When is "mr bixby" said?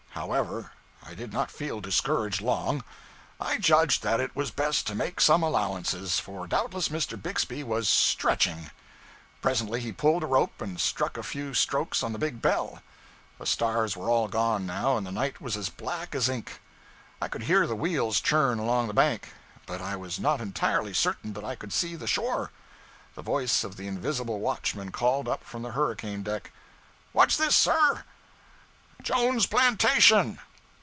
6.89-7.63